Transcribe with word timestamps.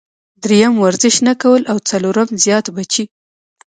دريم 0.43 0.73
ورزش 0.83 1.15
نۀ 1.25 1.33
کول 1.41 1.61
او 1.71 1.77
څلورم 1.89 2.29
زيات 2.43 2.65
بچي- 2.75 3.03